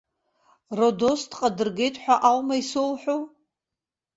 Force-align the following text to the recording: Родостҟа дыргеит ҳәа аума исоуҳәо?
Родостҟа 0.77 1.47
дыргеит 1.57 1.95
ҳәа 2.03 2.15
аума 2.29 2.55
исоуҳәо? 2.61 3.17